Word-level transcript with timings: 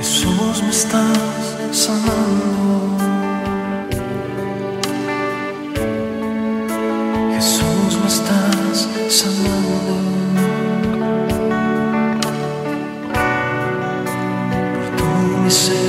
Jesús 0.00 0.62
me 0.62 0.70
estás 0.70 1.58
sanando. 1.72 2.96
Jesús 7.34 7.98
me 8.00 8.08
estás 8.08 8.88
sanando. 9.10 9.94
Por 14.72 14.84
tu 14.96 15.38
misericordia. 15.44 15.84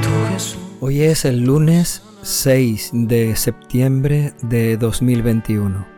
Tu 0.00 0.32
Jesús. 0.32 0.58
Hoy 0.80 1.02
es 1.02 1.26
el 1.26 1.44
lunes 1.44 2.00
6 2.22 2.92
de 2.94 3.36
septiembre 3.36 4.32
de 4.40 4.78
2021. 4.78 5.95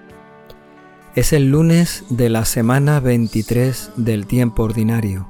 Es 1.18 1.32
el 1.32 1.50
lunes 1.50 2.04
de 2.10 2.28
la 2.28 2.44
semana 2.44 3.00
23 3.00 3.90
del 3.96 4.28
tiempo 4.28 4.62
ordinario. 4.62 5.26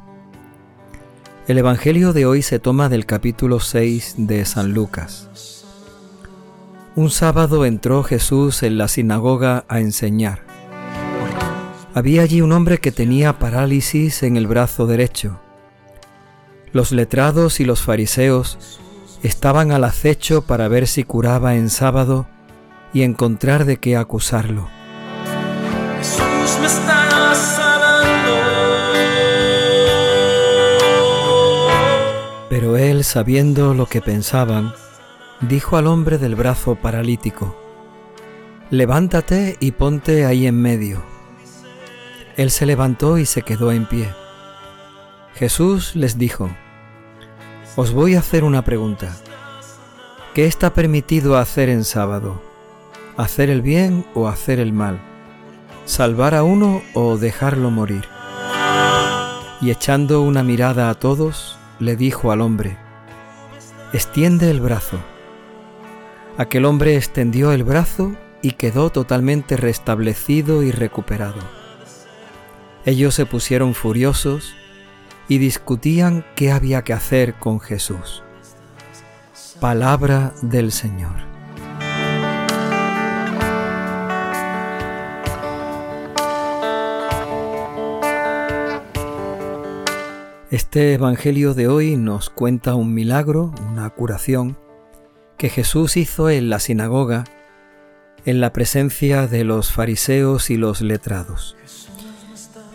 El 1.47 1.57
Evangelio 1.57 2.12
de 2.12 2.27
hoy 2.27 2.43
se 2.43 2.59
toma 2.59 2.91
del 2.91 3.07
capítulo 3.07 3.59
6 3.59 4.17
de 4.19 4.45
San 4.45 4.75
Lucas. 4.75 5.65
Un 6.95 7.09
sábado 7.09 7.65
entró 7.65 8.03
Jesús 8.03 8.62
en 8.65 8.77
la 8.77 8.87
sinagoga 8.87 9.65
a 9.67 9.81
enseñar. 9.81 10.43
Había 11.95 12.20
allí 12.20 12.43
un 12.43 12.53
hombre 12.53 12.77
que 12.77 12.93
tenía 12.93 13.39
parálisis 13.39 14.23
en 14.23 14.37
el 14.37 14.47
brazo 14.47 14.87
derecho. 14.87 15.41
Los 16.70 16.93
letrados 16.93 17.61
y 17.61 17.65
los 17.65 17.81
fariseos 17.81 18.79
estaban 19.23 19.73
al 19.73 19.84
acecho 19.84 20.43
para 20.43 20.69
ver 20.69 20.87
si 20.87 21.05
curaba 21.05 21.57
en 21.57 21.70
sábado 21.70 22.27
y 22.93 23.05
encontrar 23.05 23.65
de 23.65 23.79
qué 23.79 23.97
acusarlo. 23.97 24.69
Jesús 25.98 26.59
me 26.61 26.66
está 26.66 27.34
sanando. 27.34 28.39
Pero 32.48 32.77
él, 32.77 33.03
sabiendo 33.03 33.75
lo 33.75 33.86
que 33.86 34.00
pensaban, 34.00 34.73
dijo 35.41 35.77
al 35.77 35.89
hombre 35.89 36.19
del 36.19 36.36
brazo 36.36 36.77
paralítico, 36.77 37.56
Levántate 38.70 39.56
y 39.58 39.73
ponte 39.73 40.25
ahí 40.25 40.47
en 40.47 40.61
medio. 40.61 41.03
Él 42.36 42.53
se 42.53 42.64
levantó 42.64 43.19
y 43.19 43.27
se 43.27 43.42
quedó 43.42 43.73
en 43.73 43.86
pie. 43.86 44.08
Jesús 45.34 45.97
les 45.97 46.17
dijo, 46.17 46.48
Os 47.75 47.92
voy 47.92 48.14
a 48.14 48.20
hacer 48.20 48.45
una 48.45 48.62
pregunta. 48.62 49.17
¿Qué 50.33 50.47
está 50.47 50.75
permitido 50.75 51.39
hacer 51.39 51.69
en 51.69 51.83
sábado? 51.83 52.41
¿Hacer 53.17 53.51
el 53.51 53.62
bien 53.62 54.06
o 54.14 54.28
hacer 54.28 54.61
el 54.61 54.73
mal? 54.73 55.01
¿Salvar 55.89 56.34
a 56.34 56.42
uno 56.42 56.83
o 56.92 57.17
dejarlo 57.17 57.70
morir? 57.70 58.05
Y 59.62 59.70
echando 59.70 60.20
una 60.20 60.42
mirada 60.42 60.91
a 60.91 60.95
todos, 60.95 61.58
le 61.78 61.97
dijo 61.97 62.30
al 62.30 62.42
hombre, 62.42 62.77
Extiende 63.95 64.50
el 64.50 64.61
brazo. 64.61 64.98
Aquel 66.36 66.67
hombre 66.67 66.97
extendió 66.97 67.53
el 67.53 67.64
brazo 67.64 68.14
y 68.42 68.53
quedó 68.53 68.91
totalmente 68.91 69.56
restablecido 69.56 70.62
y 70.62 70.72
recuperado. 70.72 71.41
Ellos 72.84 73.14
se 73.14 73.25
pusieron 73.25 73.73
furiosos 73.73 74.55
y 75.27 75.39
discutían 75.39 76.23
qué 76.36 76.52
había 76.52 76.84
que 76.84 76.92
hacer 76.92 77.33
con 77.39 77.61
Jesús. 77.61 78.23
Palabra 79.58 80.34
del 80.42 80.70
Señor. 80.70 81.38
Este 90.51 90.95
Evangelio 90.95 91.53
de 91.53 91.69
hoy 91.69 91.99
nos 91.99 92.31
cuenta 92.31 92.75
un 92.75 92.95
milagro, 92.95 93.53
una 93.71 93.91
curación, 93.91 94.57
que 95.36 95.51
Jesús 95.51 95.98
hizo 95.98 96.31
en 96.31 96.48
la 96.48 96.59
sinagoga 96.59 97.25
en 98.25 98.41
la 98.41 98.55
presencia 98.55 99.27
de 99.27 99.45
los 99.45 99.70
fariseos 99.70 100.48
y 100.48 100.57
los 100.57 100.81
letrados. 100.81 101.55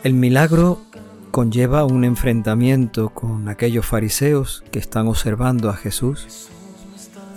El 0.04 0.14
milagro 0.14 0.84
conlleva 1.32 1.84
un 1.84 2.04
enfrentamiento 2.04 3.10
con 3.10 3.50
aquellos 3.50 3.88
fariseos 3.88 4.64
que 4.70 4.78
están 4.78 5.08
observando 5.08 5.72
a 5.72 5.76
Jesús 5.76 6.50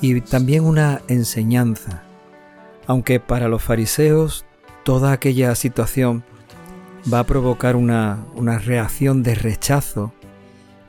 y 0.03 0.21
también 0.21 0.65
una 0.65 1.01
enseñanza, 1.09 2.03
aunque 2.87 3.21
para 3.21 3.49
los 3.49 3.63
fariseos 3.63 4.45
toda 4.85 5.13
aquella 5.13 5.55
situación 5.55 6.25
va 7.11 7.21
a 7.21 7.25
provocar 7.25 7.75
una, 7.75 8.27
una 8.35 8.59
reacción 8.59 9.23
de 9.23 9.35
rechazo 9.35 10.13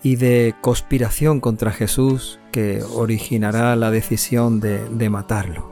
y 0.04 0.16
de 0.16 0.56
conspiración 0.62 1.40
contra 1.40 1.72
Jesús 1.72 2.40
que 2.52 2.84
originará 2.94 3.76
la 3.76 3.92
decisión 3.92 4.60
de, 4.60 4.88
de 4.90 5.10
matarlo. 5.10 5.72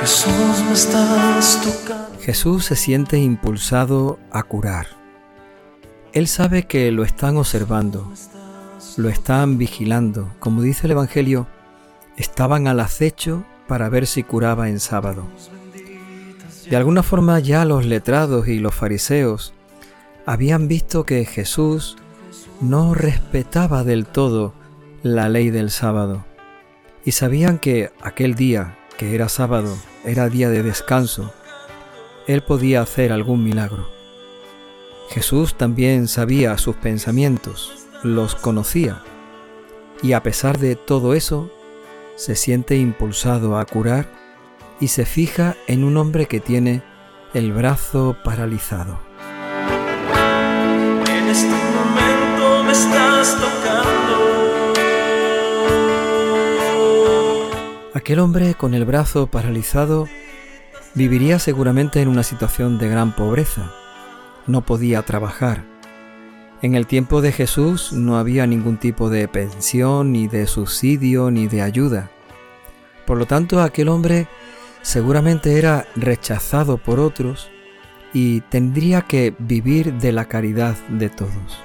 Jesús 0.00 0.64
me 0.66 0.72
estás 0.72 1.60
tocando. 1.62 2.06
Jesús 2.20 2.64
se 2.64 2.76
siente 2.76 3.18
impulsado 3.18 4.18
a 4.30 4.42
curar. 4.42 4.86
Él 6.12 6.26
sabe 6.26 6.64
que 6.64 6.90
lo 6.92 7.04
están 7.04 7.36
observando, 7.36 8.12
lo 8.96 9.08
están 9.08 9.58
vigilando. 9.58 10.32
Como 10.40 10.62
dice 10.62 10.86
el 10.86 10.92
Evangelio, 10.92 11.46
estaban 12.16 12.68
al 12.68 12.80
acecho 12.80 13.44
para 13.68 13.88
ver 13.88 14.06
si 14.06 14.22
curaba 14.22 14.68
en 14.68 14.80
sábado. 14.80 15.26
De 16.68 16.76
alguna 16.76 17.02
forma 17.02 17.38
ya 17.38 17.64
los 17.64 17.84
letrados 17.84 18.48
y 18.48 18.58
los 18.58 18.74
fariseos 18.74 19.54
habían 20.26 20.66
visto 20.66 21.04
que 21.04 21.24
Jesús 21.24 21.96
no 22.60 22.94
respetaba 22.94 23.84
del 23.84 24.06
todo 24.06 24.54
la 25.04 25.28
ley 25.28 25.50
del 25.50 25.70
sábado 25.70 26.24
y 27.04 27.12
sabían 27.12 27.58
que 27.58 27.92
aquel 28.02 28.34
día, 28.34 28.76
que 28.98 29.14
era 29.14 29.28
sábado, 29.28 29.78
era 30.04 30.28
día 30.28 30.50
de 30.50 30.64
descanso, 30.64 31.32
Él 32.26 32.42
podía 32.42 32.82
hacer 32.82 33.12
algún 33.12 33.44
milagro. 33.44 33.88
Jesús 35.10 35.56
también 35.56 36.08
sabía 36.08 36.58
sus 36.58 36.74
pensamientos, 36.74 37.86
los 38.02 38.34
conocía, 38.34 39.04
y 40.02 40.12
a 40.12 40.24
pesar 40.24 40.58
de 40.58 40.74
todo 40.74 41.14
eso, 41.14 41.52
se 42.16 42.34
siente 42.34 42.76
impulsado 42.76 43.56
a 43.56 43.64
curar 43.64 44.08
y 44.80 44.88
se 44.88 45.06
fija 45.06 45.54
en 45.68 45.84
un 45.84 45.96
hombre 45.96 46.26
que 46.26 46.40
tiene 46.40 46.82
el 47.32 47.52
brazo 47.52 48.16
paralizado. 48.24 49.05
Este 51.36 51.48
momento 51.48 52.64
me 52.64 52.72
estás 52.72 53.34
tocando. 53.34 54.16
Aquel 57.92 58.20
hombre 58.20 58.54
con 58.54 58.72
el 58.72 58.86
brazo 58.86 59.26
paralizado 59.26 60.08
viviría 60.94 61.38
seguramente 61.38 62.00
en 62.00 62.08
una 62.08 62.22
situación 62.22 62.78
de 62.78 62.88
gran 62.88 63.14
pobreza. 63.14 63.70
No 64.46 64.62
podía 64.62 65.02
trabajar. 65.02 65.62
En 66.62 66.74
el 66.74 66.86
tiempo 66.86 67.20
de 67.20 67.32
Jesús 67.32 67.92
no 67.92 68.16
había 68.16 68.46
ningún 68.46 68.78
tipo 68.78 69.10
de 69.10 69.28
pensión, 69.28 70.12
ni 70.12 70.28
de 70.28 70.46
subsidio, 70.46 71.30
ni 71.30 71.48
de 71.48 71.60
ayuda. 71.60 72.08
Por 73.06 73.18
lo 73.18 73.26
tanto, 73.26 73.60
aquel 73.60 73.90
hombre 73.90 74.26
seguramente 74.80 75.58
era 75.58 75.86
rechazado 75.96 76.78
por 76.78 76.98
otros 76.98 77.50
y 78.18 78.40
tendría 78.40 79.02
que 79.02 79.34
vivir 79.38 79.92
de 79.92 80.10
la 80.10 80.24
caridad 80.24 80.74
de 80.88 81.10
todos. 81.10 81.62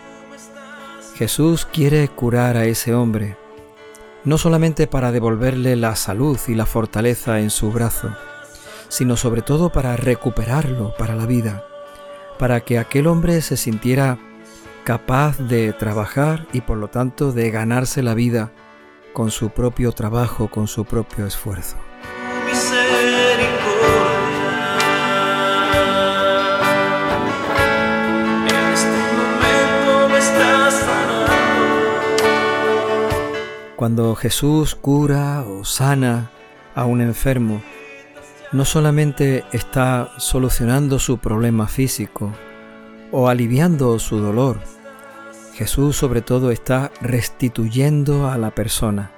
Jesús 1.16 1.66
quiere 1.66 2.10
curar 2.10 2.58
a 2.58 2.66
ese 2.66 2.94
hombre, 2.94 3.38
no 4.26 4.38
solamente 4.38 4.86
para 4.86 5.14
devolverle 5.14 5.78
la 5.78 5.96
salud 5.96 6.38
y 6.50 6.56
la 6.56 6.66
fortaleza 6.66 7.40
en 7.40 7.52
su 7.52 7.72
brazo, 7.72 8.14
sino 8.90 9.16
sobre 9.16 9.44
todo 9.44 9.72
para 9.72 9.96
recuperarlo 9.96 10.94
para 10.98 11.16
la 11.16 11.26
vida, 11.26 11.64
para 12.38 12.60
que 12.60 12.80
aquel 12.80 13.08
hombre 13.08 13.42
se 13.42 13.56
sintiera 13.56 14.20
capaz 14.84 15.38
de 15.38 15.72
trabajar 15.72 16.48
y 16.52 16.60
por 16.60 16.76
lo 16.76 16.90
tanto 16.90 17.32
de 17.32 17.50
ganarse 17.50 18.04
la 18.04 18.14
vida 18.14 18.52
con 19.14 19.32
su 19.32 19.52
propio 19.52 19.94
trabajo, 19.94 20.50
con 20.50 20.68
su 20.68 20.84
propio 20.84 21.26
esfuerzo. 21.26 21.78
Cuando 33.82 34.14
Jesús 34.14 34.76
cura 34.76 35.42
o 35.42 35.66
sana 35.66 36.30
a 36.76 36.86
un 36.86 37.02
enfermo, 37.02 37.64
no 38.52 38.64
solamente 38.64 39.44
está 39.54 40.12
solucionando 40.20 41.00
su 41.00 41.18
problema 41.18 41.68
físico 41.68 42.32
o 43.12 43.28
aliviando 43.28 43.98
su 43.98 44.20
dolor, 44.20 44.60
Jesús 45.56 45.98
sobre 45.98 46.22
todo 46.22 46.52
está 46.52 46.92
restituyendo 47.02 48.30
a 48.30 48.38
la 48.38 48.52
persona, 48.52 49.10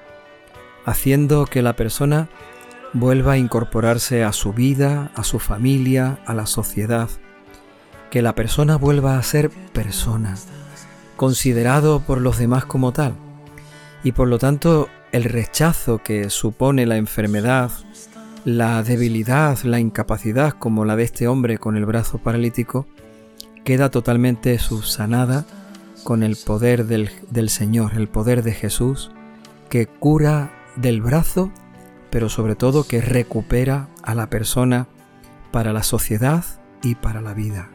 haciendo 0.85 1.45
que 1.45 1.61
la 1.61 1.75
persona 1.75 2.29
vuelva 2.93 3.33
a 3.33 3.37
incorporarse 3.37 4.23
a 4.23 4.31
su 4.31 4.53
vida, 4.53 5.11
a 5.13 5.25
su 5.25 5.39
familia, 5.39 6.19
a 6.25 6.33
la 6.33 6.45
sociedad, 6.45 7.09
que 8.09 8.21
la 8.21 8.33
persona 8.33 8.77
vuelva 8.77 9.17
a 9.17 9.23
ser 9.23 9.49
persona, 9.49 10.37
considerado 11.17 11.99
por 11.99 12.21
los 12.21 12.37
demás 12.37 12.63
como 12.63 12.93
tal, 12.93 13.15
y 14.03 14.11
por 14.11 14.27
lo 14.27 14.37
tanto 14.37 14.89
el 15.11 15.23
rechazo 15.23 15.99
que 15.99 16.29
supone 16.29 16.85
la 16.85 16.97
enfermedad, 16.97 17.71
la 18.45 18.83
debilidad, 18.83 19.59
la 19.63 19.79
incapacidad 19.79 20.53
como 20.53 20.85
la 20.85 20.95
de 20.95 21.03
este 21.03 21.27
hombre 21.27 21.57
con 21.57 21.77
el 21.77 21.85
brazo 21.85 22.17
paralítico, 22.17 22.85
queda 23.63 23.89
totalmente 23.89 24.57
subsanada 24.59 25.45
con 26.03 26.23
el 26.23 26.35
poder 26.35 26.85
del, 26.85 27.49
Señor, 27.49 27.93
el 27.95 28.09
poder 28.09 28.43
de 28.43 28.51
Jesús, 28.53 29.11
que 29.69 29.87
cura 29.87 30.51
del 30.75 31.01
brazo 31.01 31.51
pero 32.13 32.29
sobre 32.29 32.55
todo 32.55 32.83
que 32.83 33.01
recupera 33.01 33.87
a 34.03 34.13
la 34.13 34.29
persona 34.29 34.87
para 35.51 35.73
la 35.73 35.81
sociedad 35.81 36.45
y 36.83 36.93
para 36.93 37.21
la 37.21 37.33
vida. 37.33 37.71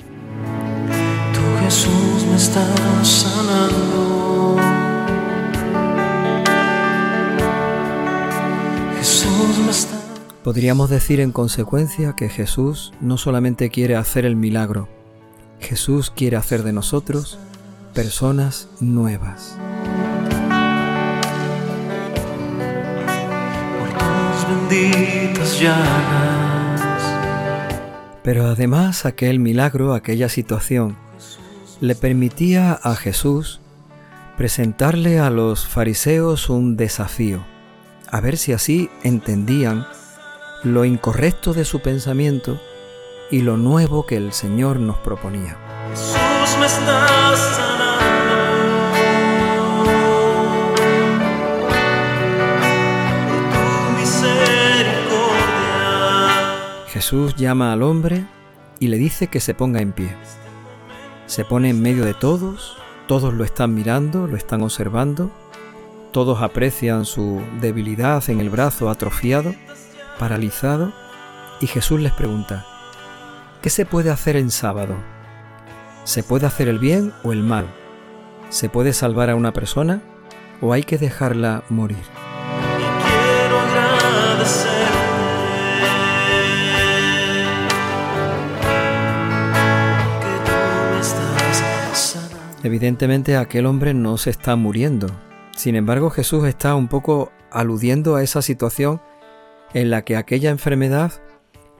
Tú 1.35 1.41
Jesús 1.65 2.25
me 2.31 2.37
estás 2.37 3.09
sanando. 3.09 4.08
Podríamos 10.45 10.89
decir 10.91 11.21
en 11.21 11.33
consecuencia 11.33 12.15
que 12.17 12.29
Jesús 12.29 12.93
no 13.01 13.19
solamente 13.19 13.71
quiere 13.71 13.97
hacer 13.97 14.25
el 14.25 14.37
milagro, 14.37 14.89
Jesús 15.61 16.11
quiere 16.11 16.37
hacer 16.37 16.63
de 16.63 16.73
nosotros 16.73 17.39
personas 17.93 18.69
nuevas. 18.81 19.59
benditas. 24.49 25.61
Pero 28.23 28.47
además 28.47 29.07
aquel 29.07 29.39
milagro, 29.41 29.95
aquella 29.95 30.29
situación, 30.29 30.97
le 31.81 31.95
permitía 31.95 32.73
a 32.73 32.95
Jesús 32.95 33.61
presentarle 34.37 35.19
a 35.19 35.31
los 35.31 35.67
fariseos 35.67 36.49
un 36.49 36.77
desafío, 36.77 37.45
a 38.11 38.21
ver 38.21 38.37
si 38.37 38.53
así 38.53 38.91
entendían 39.03 39.87
lo 40.65 40.85
incorrecto 40.85 41.53
de 41.53 41.65
su 41.65 41.81
pensamiento 41.81 42.61
y 43.31 43.43
lo 43.43 43.57
nuevo 43.57 44.07
que 44.07 44.17
el 44.17 44.33
Señor 44.33 44.81
nos 44.81 44.97
proponía. 44.99 45.57
Jesús 45.91 46.59
me 46.59 46.69
sanando. 46.69 47.19
Tu. 55.09 56.93
Jesús 56.93 57.37
llama 57.37 57.73
al 57.73 57.83
hombre 57.83 58.27
y 58.81 58.89
le 58.89 58.97
dice 58.97 59.29
que 59.29 59.41
se 59.41 59.55
ponga 59.55 59.81
en 59.81 59.93
pie. 59.93 60.17
Se 61.27 61.45
pone 61.45 61.71
en 61.71 61.83
medio 61.83 62.05
de 62.05 62.15
todos, 62.15 62.79
todos 63.07 63.35
lo 63.35 63.45
están 63.45 63.75
mirando, 63.75 64.27
lo 64.27 64.37
están 64.37 64.63
observando, 64.63 65.31
todos 66.13 66.43
aprecian 66.43 67.05
su 67.05 67.41
debilidad 67.61 68.29
en 68.31 68.41
el 68.41 68.51
brazo 68.51 68.91
atrofiado, 68.91 69.55
paralizado, 70.19 70.93
y 71.61 71.67
Jesús 71.67 72.01
les 72.01 72.13
pregunta, 72.13 72.65
¿qué 73.63 73.71
se 73.71 73.85
puede 73.85 74.11
hacer 74.11 74.37
en 74.37 74.51
sábado? 74.51 74.95
¿Se 76.05 76.23
puede 76.23 76.47
hacer 76.47 76.69
el 76.69 76.79
bien 76.79 77.13
o 77.25 77.33
el 77.33 77.43
mal? 77.43 77.67
¿Se 78.49 78.69
puede 78.69 78.93
salvar 78.93 79.29
a 79.29 79.35
una 79.35 79.53
persona 79.53 80.01
o 80.61 80.73
hay 80.73 80.83
que 80.83 80.99
dejarla 80.99 81.63
morir? 81.69 81.99
Evidentemente 92.63 93.37
aquel 93.37 93.67
hombre 93.67 93.95
no 93.95 94.17
se 94.17 94.31
está 94.31 94.57
muriendo. 94.57 95.28
Sin 95.59 95.75
embargo, 95.75 96.09
Jesús 96.09 96.47
está 96.47 96.77
un 96.77 96.87
poco 96.87 97.33
aludiendo 97.51 98.15
a 98.15 98.23
esa 98.23 98.43
situación 98.43 99.01
en 99.75 99.91
la 99.91 100.03
que 100.03 100.17
aquella 100.17 100.51
enfermedad 100.51 101.15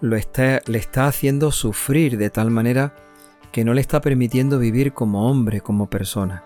lo 0.01 0.17
está, 0.17 0.63
le 0.67 0.79
está 0.79 1.07
haciendo 1.07 1.53
sufrir 1.53 2.19
de 2.19 2.29
tal 2.29 2.51
manera 2.51 2.97
que 3.53 3.65
no 3.65 3.75
le 3.75 3.81
está 3.81 4.01
permitiendo 4.01 4.59
vivir 4.59 4.95
como 4.95 5.31
hombre, 5.31 5.61
como 5.61 5.89
persona. 5.89 6.43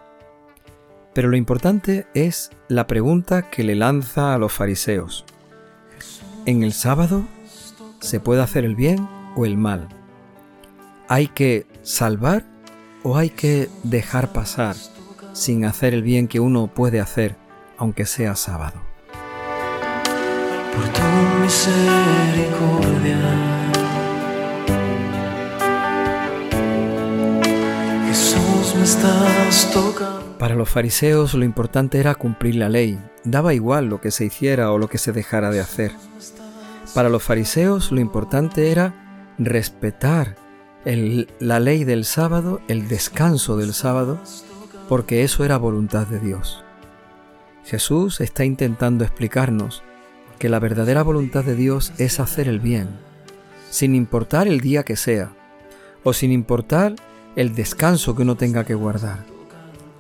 Pero 1.14 1.31
lo 1.31 1.38
importante 1.38 2.06
es 2.12 2.50
la 2.69 2.87
pregunta 2.87 3.49
que 3.49 3.64
le 3.64 3.76
lanza 3.76 4.35
a 4.35 4.38
los 4.38 4.52
fariseos. 4.52 5.25
¿En 6.44 6.62
el 6.62 6.75
sábado 6.75 7.25
se 8.00 8.20
puede 8.20 8.43
hacer 8.43 8.67
el 8.67 8.76
bien 8.76 9.08
o 9.37 9.46
el 9.46 9.56
mal? 9.56 9.88
¿Hay 11.08 11.28
que 11.28 11.67
salvar 11.81 12.44
o 13.02 13.17
hay 13.17 13.31
que 13.31 13.70
dejar 13.85 14.35
pasar 14.35 14.76
sin 15.32 15.64
hacer 15.64 15.94
el 15.94 16.02
bien 16.02 16.29
que 16.29 16.40
uno 16.40 16.67
puede 16.69 17.00
hacer 17.00 17.37
aunque 17.79 18.06
sea 18.06 18.37
sábado? 18.37 18.81
Por 20.75 20.84
tu 20.88 21.02
misericordia. 21.43 23.19
Jesús 28.08 28.75
me 28.76 28.84
estás 28.84 29.70
tocando. 29.73 30.38
Para 30.38 30.55
los 30.55 30.69
fariseos 30.69 31.35
lo 31.35 31.44
importante 31.44 31.99
era 32.00 32.14
cumplir 32.14 32.56
la 32.56 32.69
ley, 32.69 32.99
daba 33.25 33.55
igual 33.55 33.87
lo 33.87 34.00
que 34.00 34.11
se 34.11 34.25
hiciera 34.25 34.73
o 34.73 34.78
lo 34.78 34.88
que 34.88 34.99
se 34.99 35.12
dejara 35.12 35.50
de 35.50 35.61
hacer. 35.61 35.93
Para 36.94 37.08
los 37.08 37.23
fariseos 37.23 37.93
lo 37.93 38.00
importante 38.00 38.70
era 38.70 39.32
respetar 39.38 40.37
el- 40.85 41.28
la 41.38 41.61
ley 41.61 41.85
del 41.85 42.05
sábado, 42.05 42.61
el 42.69 42.88
descanso 42.88 43.56
del 43.56 43.73
sábado, 43.73 44.19
porque 44.93 45.23
eso 45.23 45.43
era 45.43 45.56
voluntad 45.56 46.06
de 46.06 46.21
Dios. 46.21 46.62
Jesús 47.65 48.21
está 48.21 48.44
intentando 48.44 49.05
explicarnos 49.05 49.83
que 50.39 50.50
la 50.50 50.59
verdadera 50.59 51.03
voluntad 51.03 51.44
de 51.44 51.55
Dios 51.55 51.94
es 51.97 52.21
hacer 52.21 52.47
el 52.47 52.61
bien, 52.61 52.91
sin 53.71 53.94
importar 53.94 54.49
el 54.49 54.61
día 54.61 54.83
que 54.83 54.97
sea, 54.97 55.33
o 56.05 56.12
sin 56.12 56.31
importar 56.31 56.94
el 57.37 57.55
descanso 57.55 58.15
que 58.15 58.21
uno 58.21 58.37
tenga 58.37 58.65
que 58.65 58.75
guardar. 58.75 59.25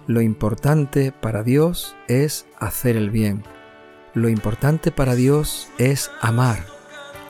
Lo 0.06 0.20
importante 0.20 1.10
para 1.10 1.42
Dios 1.42 1.96
es 2.06 2.44
hacer 2.58 2.98
el 2.98 3.08
bien. 3.08 3.44
Lo 4.12 4.28
importante 4.28 4.92
para 4.92 5.14
Dios 5.14 5.68
es 5.78 6.10
amar 6.20 6.66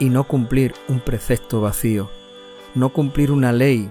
y 0.01 0.09
no 0.09 0.27
cumplir 0.27 0.75
un 0.89 0.99
precepto 0.99 1.61
vacío, 1.61 2.11
no 2.75 2.93
cumplir 2.93 3.31
una 3.31 3.53
ley 3.53 3.89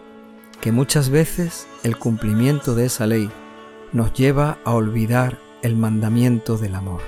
que 0.60 0.74
muchas 0.74 1.10
veces 1.10 1.67
el 1.84 1.95
cumplimiento 1.95 2.75
de 2.75 2.88
esa 2.88 3.07
ley 3.07 3.31
nos 3.93 4.13
lleva 4.13 4.60
a 4.63 4.74
olvidar 4.74 5.38
el 5.62 5.75
mandamiento 5.75 6.57
del 6.57 6.75
amor. 6.75 7.01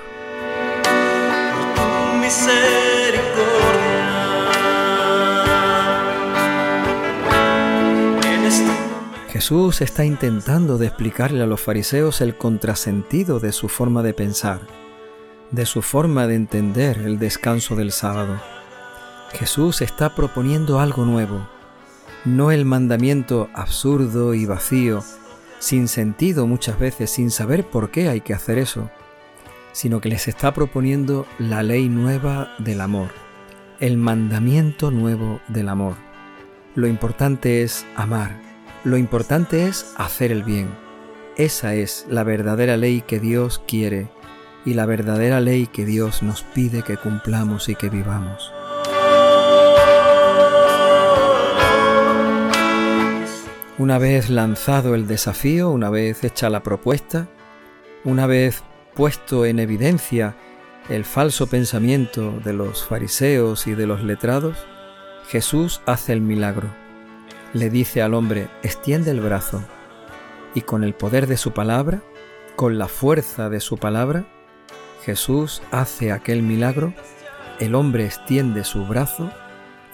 Jesús 9.30 9.82
está 9.82 10.06
intentando 10.06 10.78
de 10.78 10.88
explicarle 10.88 11.44
a 11.44 11.46
los 11.46 11.60
fariseos 11.60 12.22
el 12.22 12.38
contrasentido 12.38 13.40
de 13.40 13.52
su 13.52 13.68
forma 13.68 14.04
de 14.04 14.14
pensar, 14.14 14.62
de 15.52 15.66
su 15.66 15.82
forma 15.82 16.28
de 16.28 16.36
entender 16.36 17.00
el 17.00 17.20
descanso 17.20 17.76
del 17.76 17.92
sábado. 17.92 18.40
Jesús 19.34 19.82
está 19.82 20.16
proponiendo 20.16 20.80
algo 20.80 21.04
nuevo, 21.04 21.48
no 22.26 22.52
el 22.52 22.64
mandamiento 22.64 23.50
absurdo 23.54 24.34
y 24.34 24.46
vacío, 24.46 25.04
sin 25.64 25.88
sentido 25.88 26.46
muchas 26.46 26.78
veces, 26.78 27.10
sin 27.10 27.32
saber 27.32 27.66
por 27.66 27.90
qué 27.90 28.10
hay 28.10 28.20
que 28.20 28.34
hacer 28.34 28.58
eso, 28.58 28.92
sino 29.72 30.02
que 30.02 30.10
les 30.10 30.28
está 30.28 30.54
proponiendo 30.54 31.26
la 31.40 31.64
ley 31.64 31.88
nueva 31.88 32.54
del 32.58 32.82
amor, 32.82 33.12
el 33.80 33.96
mandamiento 33.96 34.92
nuevo 34.92 35.40
del 35.48 35.70
amor. 35.70 35.96
Lo 36.76 36.86
importante 36.86 37.64
es 37.64 37.86
amar, 37.96 38.42
lo 38.84 38.98
importante 38.98 39.66
es 39.66 39.94
hacer 39.96 40.34
el 40.34 40.44
bien. 40.44 40.68
Esa 41.38 41.76
es 41.76 42.06
la 42.10 42.24
verdadera 42.24 42.76
ley 42.76 43.02
que 43.02 43.22
Dios 43.22 43.64
quiere 43.66 44.10
y 44.66 44.74
la 44.74 44.86
verdadera 44.86 45.40
ley 45.40 45.68
que 45.68 45.86
Dios 45.86 46.24
nos 46.24 46.44
pide 46.44 46.84
que 46.84 46.98
cumplamos 46.98 47.70
y 47.70 47.76
que 47.76 47.88
vivamos. 47.88 48.52
Una 53.84 53.98
vez 53.98 54.30
lanzado 54.30 54.96
el 54.96 55.08
desafío, 55.08 55.70
una 55.70 55.90
vez 55.90 56.24
hecha 56.24 56.50
la 56.50 56.64
propuesta, 56.64 57.28
una 58.06 58.28
vez 58.28 58.64
puesto 58.94 59.46
en 59.46 59.60
evidencia 59.60 60.38
el 60.88 61.04
falso 61.04 61.48
pensamiento 61.48 62.40
de 62.46 62.54
los 62.54 62.86
fariseos 62.86 63.68
y 63.68 63.76
de 63.76 63.86
los 63.86 64.02
letrados, 64.02 64.58
Jesús 65.28 65.82
hace 65.86 66.14
el 66.14 66.22
milagro. 66.22 66.70
Le 67.52 67.70
dice 67.70 68.02
al 68.02 68.14
hombre, 68.14 68.48
extiende 68.64 69.12
el 69.12 69.20
brazo, 69.20 69.62
y 70.56 70.62
con 70.62 70.86
el 70.86 70.94
poder 70.94 71.28
de 71.28 71.36
su 71.36 71.52
palabra, 71.52 72.02
con 72.56 72.78
la 72.78 72.88
fuerza 72.88 73.50
de 73.50 73.60
su 73.60 73.78
palabra, 73.78 74.24
Jesús 75.04 75.62
hace 75.72 76.14
aquel 76.14 76.42
milagro 76.42 76.94
el 77.60 77.76
hombre 77.76 78.06
extiende 78.06 78.64
su 78.64 78.86
brazo 78.86 79.30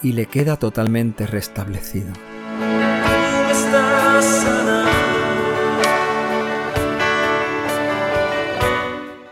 y 0.00 0.12
le 0.12 0.26
queda 0.26 0.56
totalmente 0.56 1.26
restablecido. 1.26 2.12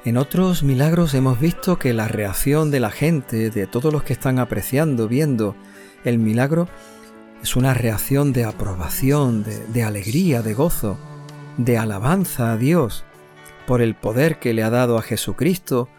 En 0.08 0.16
otros 0.16 0.62
milagros 0.62 1.12
hemos 1.12 1.38
visto 1.38 1.78
que 1.78 1.92
la 1.92 2.08
reacción 2.08 2.70
de 2.70 2.80
la 2.80 2.90
gente, 2.90 3.50
de 3.50 3.66
todos 3.66 3.92
los 3.92 4.04
que 4.04 4.14
están 4.14 4.38
apreciando, 4.38 5.06
viendo 5.06 5.54
el 6.02 6.18
milagro, 6.18 6.66
es 7.42 7.56
una 7.56 7.74
reacción 7.74 8.32
de 8.32 8.44
aprobación, 8.44 9.44
de, 9.44 9.82
alegría, 9.82 10.40
de 10.40 10.54
gozo, 10.54 10.96
de 11.58 11.76
alabanza 11.76 12.52
a 12.52 12.56
Dios 12.56 13.04
por 13.66 13.82
el 13.82 13.94
poder 13.94 14.38
que 14.38 14.54
le 14.54 14.62
ha 14.62 14.70
dado 14.70 14.96
a 14.96 15.02
Jesucristo 15.02 15.90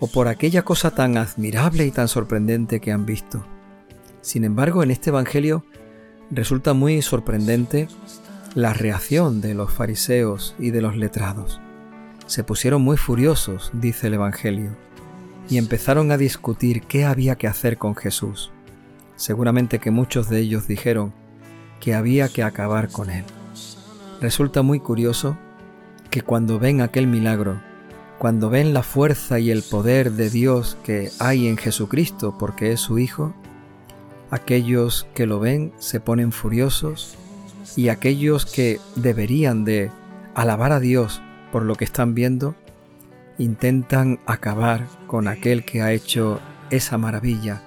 o 0.00 0.06
por 0.06 0.28
aquella 0.28 0.62
cosa 0.62 0.92
tan 0.92 1.18
admirable 1.18 1.84
y 1.84 1.90
tan 1.90 2.08
sorprendente 2.08 2.80
que 2.80 2.90
han 2.90 3.04
visto. 3.04 3.44
Sin 4.22 4.44
embargo, 4.44 4.82
en 4.82 4.92
este 4.92 5.10
Evangelio 5.10 5.66
resulta 6.30 6.72
muy 6.72 7.02
sorprendente 7.02 7.86
la 8.54 8.72
reacción 8.72 9.42
de 9.42 9.52
los 9.52 9.70
fariseos 9.70 10.56
y 10.58 10.70
de 10.70 10.80
los 10.80 10.96
letrados 10.96 11.60
se 12.28 12.44
pusieron 12.44 12.82
muy 12.82 12.98
furiosos, 12.98 13.70
dice 13.72 14.06
el 14.06 14.14
Evangelio, 14.14 14.76
y 15.48 15.56
empezaron 15.56 16.12
a 16.12 16.18
discutir 16.18 16.82
qué 16.82 17.06
había 17.06 17.36
que 17.36 17.46
hacer 17.46 17.78
con 17.78 17.96
Jesús. 17.96 18.52
Seguramente 19.16 19.78
que 19.78 19.90
muchos 19.90 20.28
de 20.28 20.38
ellos 20.38 20.68
dijeron 20.68 21.14
que 21.80 21.94
había 21.94 22.28
que 22.28 22.42
acabar 22.42 22.90
con 22.90 23.08
él. 23.08 23.24
Resulta 24.20 24.60
muy 24.60 24.78
curioso 24.78 25.38
que 26.10 26.20
cuando 26.20 26.58
ven 26.58 26.82
aquel 26.82 27.06
milagro, 27.06 27.62
cuando 28.18 28.50
ven 28.50 28.74
la 28.74 28.82
fuerza 28.82 29.38
y 29.38 29.50
el 29.50 29.62
poder 29.62 30.12
de 30.12 30.28
Dios 30.28 30.76
que 30.84 31.10
hay 31.18 31.48
en 31.48 31.56
Jesucristo 31.56 32.36
porque 32.38 32.72
es 32.72 32.80
su 32.80 32.98
Hijo, 32.98 33.34
aquellos 34.30 35.06
que 35.14 35.26
lo 35.26 35.40
ven 35.40 35.72
se 35.78 35.98
ponen 35.98 36.32
furiosos 36.32 37.16
y 37.74 37.88
aquellos 37.88 38.44
que 38.44 38.80
deberían 38.96 39.64
de 39.64 39.90
alabar 40.34 40.72
a 40.72 40.80
Dios 40.80 41.22
por 41.52 41.64
lo 41.64 41.74
que 41.74 41.84
están 41.84 42.14
viendo, 42.14 42.54
intentan 43.38 44.20
acabar 44.26 44.86
con 45.06 45.28
aquel 45.28 45.64
que 45.64 45.82
ha 45.82 45.92
hecho 45.92 46.40
esa 46.70 46.98
maravilla, 46.98 47.62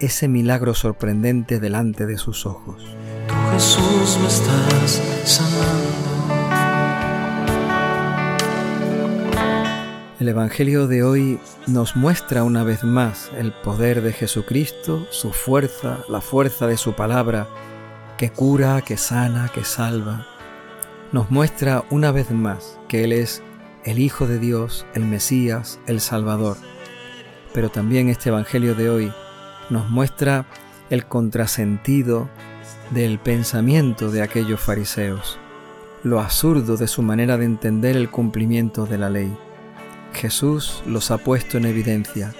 ese 0.00 0.28
milagro 0.28 0.74
sorprendente 0.74 1.60
delante 1.60 2.06
de 2.06 2.18
sus 2.18 2.46
ojos. 2.46 2.82
Tú 3.26 3.34
Jesús 3.52 4.18
me 4.20 4.28
estás 4.28 5.02
sanando. 5.24 6.06
El 10.18 10.30
Evangelio 10.30 10.86
de 10.86 11.02
hoy 11.02 11.38
nos 11.66 11.94
muestra 11.94 12.42
una 12.42 12.64
vez 12.64 12.84
más 12.84 13.30
el 13.36 13.52
poder 13.52 14.00
de 14.00 14.12
Jesucristo, 14.12 15.06
su 15.10 15.30
fuerza, 15.32 15.98
la 16.08 16.22
fuerza 16.22 16.66
de 16.66 16.78
su 16.78 16.94
palabra, 16.94 17.46
que 18.16 18.30
cura, 18.30 18.80
que 18.80 18.96
sana, 18.96 19.50
que 19.52 19.62
salva, 19.62 20.26
nos 21.12 21.30
muestra 21.30 21.84
una 21.90 22.10
vez 22.12 22.30
más 22.30 22.78
que 22.88 23.04
Él 23.04 23.12
es 23.12 23.42
el 23.84 23.98
Hijo 23.98 24.26
de 24.26 24.38
Dios, 24.38 24.86
el 24.94 25.04
Mesías, 25.04 25.78
el 25.86 26.00
Salvador. 26.00 26.56
Pero 27.54 27.70
también 27.70 28.08
este 28.08 28.30
Evangelio 28.30 28.74
de 28.74 28.90
hoy 28.90 29.12
nos 29.70 29.88
muestra 29.88 30.46
el 30.90 31.06
contrasentido 31.06 32.28
del 32.90 33.18
pensamiento 33.18 34.10
de 34.10 34.22
aquellos 34.22 34.60
fariseos, 34.60 35.38
lo 36.02 36.20
absurdo 36.20 36.76
de 36.76 36.86
su 36.86 37.02
manera 37.02 37.36
de 37.36 37.44
entender 37.44 37.96
el 37.96 38.10
cumplimiento 38.10 38.86
de 38.86 38.98
la 38.98 39.10
ley. 39.10 39.36
Jesús 40.12 40.82
los 40.86 41.10
ha 41.10 41.18
puesto 41.18 41.58
en 41.58 41.66
evidencia, 41.66 42.32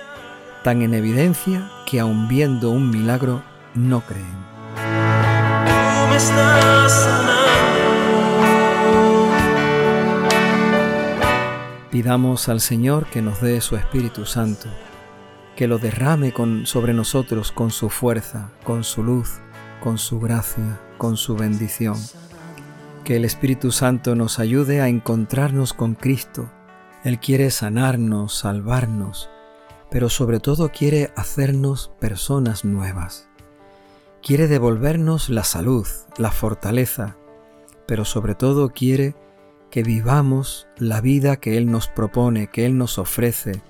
tan 0.63 0.83
en 0.83 0.95
evidencia 0.95 1.71
que 1.89 2.01
aun 2.01 2.29
viendo 2.29 2.71
un 2.71 2.91
milagro 2.91 3.43
no 3.75 4.01
creen. 4.01 4.47
Pidamos 11.97 12.51
al 12.51 12.61
Señor 12.61 13.07
que 13.07 13.23
nos 13.23 13.41
dé 13.41 13.59
su 13.63 13.75
Espíritu 13.75 14.27
Santo, 14.27 14.69
que 15.57 15.67
lo 15.67 15.79
derrame 15.79 16.35
sobre 16.65 16.93
nosotros 16.93 17.53
con 17.53 17.71
su 17.71 17.89
fuerza, 17.89 18.51
con 18.65 18.85
su 18.85 19.03
luz, 19.03 19.41
con 19.83 19.97
su 19.97 20.21
gracia, 20.21 20.79
con 20.99 21.17
su 21.17 21.37
bendición. 21.37 21.97
Que 23.03 23.17
el 23.17 23.25
Espíritu 23.25 23.73
Santo 23.73 24.15
nos 24.15 24.39
ayude 24.39 24.83
a 24.83 24.89
encontrarnos 24.89 25.73
con 25.73 25.95
Cristo. 25.95 26.51
Él 27.03 27.19
quiere 27.19 27.51
sanarnos, 27.51 28.35
salvarnos, 28.35 29.31
pero 29.91 30.11
sobre 30.11 30.39
todo 30.39 30.71
quiere 30.73 31.15
hacernos 31.17 31.93
personas 31.99 32.67
nuevas. 32.67 33.31
Quiere 34.23 34.49
devolvernos 34.49 35.31
la 35.31 35.45
salud, 35.45 35.87
la 36.19 36.31
fortaleza, 36.31 37.17
pero 37.87 38.05
sobre 38.05 38.35
todo 38.35 38.69
quiere 38.75 39.15
que 39.71 39.83
vivamos 39.83 40.67
la 40.79 41.01
vida 41.01 41.37
que 41.37 41.57
Él 41.57 41.71
nos 41.71 41.89
propone, 41.89 42.49
que 42.49 42.67
Él 42.67 42.79
nos 42.79 42.99
ofrece, 42.99 43.61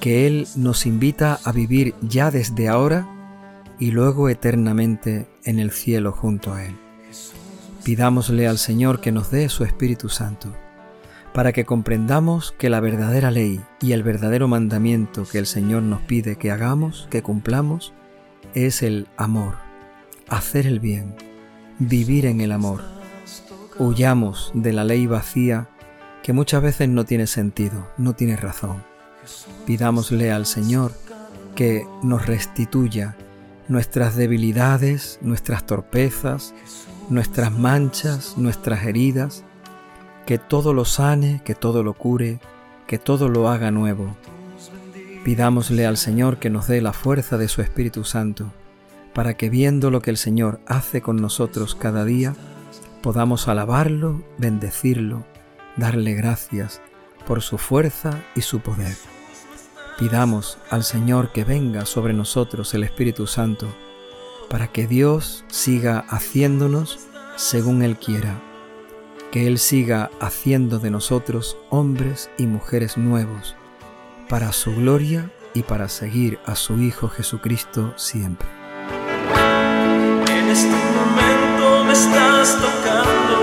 que 0.00 0.26
Él 0.26 0.46
nos 0.56 0.86
invita 0.86 1.38
a 1.44 1.52
vivir 1.52 1.94
ya 2.02 2.30
desde 2.30 2.68
ahora 2.68 3.08
y 3.78 3.90
luego 3.90 4.28
eternamente 4.28 5.26
en 5.44 5.58
el 5.58 5.70
cielo 5.70 6.12
junto 6.12 6.52
a 6.52 6.64
Él. 6.64 6.76
Pidámosle 7.84 8.48
al 8.48 8.58
Señor 8.58 9.00
que 9.00 9.12
nos 9.12 9.30
dé 9.30 9.48
su 9.48 9.64
Espíritu 9.64 10.08
Santo, 10.08 10.52
para 11.32 11.52
que 11.52 11.64
comprendamos 11.64 12.52
que 12.58 12.70
la 12.70 12.80
verdadera 12.80 13.30
ley 13.30 13.60
y 13.80 13.92
el 13.92 14.02
verdadero 14.02 14.48
mandamiento 14.48 15.24
que 15.24 15.38
el 15.38 15.46
Señor 15.46 15.82
nos 15.82 16.00
pide 16.02 16.36
que 16.36 16.50
hagamos, 16.50 17.06
que 17.10 17.22
cumplamos, 17.22 17.92
es 18.54 18.82
el 18.82 19.06
amor, 19.16 19.54
hacer 20.28 20.66
el 20.66 20.80
bien, 20.80 21.14
vivir 21.78 22.26
en 22.26 22.40
el 22.40 22.52
amor 22.52 22.95
Huyamos 23.78 24.50
de 24.54 24.72
la 24.72 24.84
ley 24.84 25.06
vacía 25.06 25.68
que 26.22 26.32
muchas 26.32 26.62
veces 26.62 26.88
no 26.88 27.04
tiene 27.04 27.26
sentido, 27.26 27.86
no 27.98 28.14
tiene 28.14 28.36
razón. 28.36 28.82
Pidámosle 29.66 30.32
al 30.32 30.46
Señor 30.46 30.92
que 31.54 31.86
nos 32.02 32.24
restituya 32.26 33.16
nuestras 33.68 34.16
debilidades, 34.16 35.18
nuestras 35.20 35.66
torpezas, 35.66 36.54
nuestras 37.10 37.52
manchas, 37.52 38.38
nuestras 38.38 38.84
heridas, 38.84 39.44
que 40.24 40.38
todo 40.38 40.72
lo 40.72 40.84
sane, 40.84 41.42
que 41.44 41.54
todo 41.54 41.82
lo 41.82 41.92
cure, 41.92 42.40
que 42.86 42.98
todo 42.98 43.28
lo 43.28 43.48
haga 43.50 43.70
nuevo. 43.70 44.16
Pidámosle 45.22 45.86
al 45.86 45.98
Señor 45.98 46.38
que 46.38 46.48
nos 46.48 46.66
dé 46.66 46.80
la 46.80 46.94
fuerza 46.94 47.36
de 47.36 47.48
su 47.48 47.60
Espíritu 47.60 48.04
Santo, 48.04 48.52
para 49.12 49.36
que 49.36 49.50
viendo 49.50 49.90
lo 49.90 50.00
que 50.00 50.10
el 50.10 50.16
Señor 50.16 50.60
hace 50.66 51.02
con 51.02 51.16
nosotros 51.16 51.74
cada 51.74 52.04
día, 52.04 52.34
podamos 53.06 53.46
alabarlo, 53.46 54.24
bendecirlo, 54.36 55.24
darle 55.76 56.14
gracias 56.14 56.82
por 57.24 57.40
su 57.40 57.56
fuerza 57.56 58.20
y 58.34 58.40
su 58.40 58.58
poder. 58.58 58.96
Pidamos 59.96 60.58
al 60.70 60.82
Señor 60.82 61.30
que 61.30 61.44
venga 61.44 61.86
sobre 61.86 62.14
nosotros 62.14 62.74
el 62.74 62.82
Espíritu 62.82 63.28
Santo, 63.28 63.68
para 64.50 64.72
que 64.72 64.88
Dios 64.88 65.44
siga 65.46 66.00
haciéndonos 66.08 66.98
según 67.36 67.84
Él 67.84 67.96
quiera, 67.96 68.40
que 69.30 69.46
Él 69.46 69.60
siga 69.60 70.10
haciendo 70.18 70.80
de 70.80 70.90
nosotros 70.90 71.56
hombres 71.70 72.28
y 72.38 72.48
mujeres 72.48 72.96
nuevos, 72.96 73.54
para 74.28 74.50
su 74.50 74.74
gloria 74.74 75.30
y 75.54 75.62
para 75.62 75.88
seguir 75.88 76.40
a 76.44 76.56
su 76.56 76.82
Hijo 76.82 77.08
Jesucristo 77.08 77.94
siempre. 77.96 78.48
En 80.28 80.48
este 80.48 80.74
momento 80.74 81.84
me 81.84 81.94
tocando. 82.54 83.35